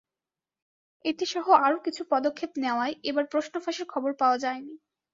এটিসহ 1.05 1.45
আরও 1.65 1.77
কিছু 1.85 2.01
পদক্ষেপ 2.11 2.51
নেওয়ায় 2.57 2.95
এবার 3.03 3.25
প্রশ্নপত্র 3.31 3.63
ফাঁসের 3.65 3.87
খবর 3.93 4.11
পাওয়া 4.21 4.37
যায়নি। 4.43 4.73